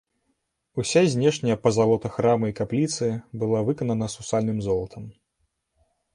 Уся 0.83 1.03
знешняя 1.15 1.57
пазалота 1.65 2.09
храма 2.15 2.49
і 2.53 2.57
капліцы 2.61 3.11
была 3.45 3.59
выканана 3.69 4.09
сусальным 4.17 4.57
золатам. 4.71 5.03